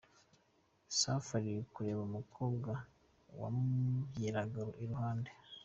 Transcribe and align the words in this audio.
Safi 0.99 1.31
ari 1.39 1.53
kureba 1.73 2.01
umukobwa 2.09 2.71
wamubyiniraga 3.39 4.61
iruhande!. 4.83 5.31